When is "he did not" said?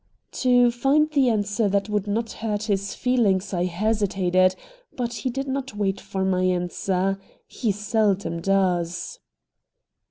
5.13-5.75